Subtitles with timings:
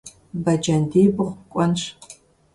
[0.43, 1.81] Бэджэндибгъу кӀуэнщ.